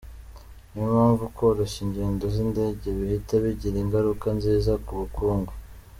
Niyo 0.71 0.87
mpamvu 0.95 1.23
koroshya 1.37 1.79
ingendo 1.85 2.25
z’indege 2.35 2.87
bihita 2.97 3.33
bigira 3.43 3.77
ingaruka 3.83 4.27
nziza 4.37 4.73
ku 4.85 4.91
bukungu. 4.99 5.53